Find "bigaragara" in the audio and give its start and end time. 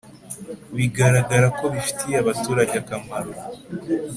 0.77-1.47